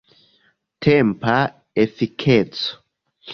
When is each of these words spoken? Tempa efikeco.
Tempa 0.85 1.35
efikeco. 1.83 2.65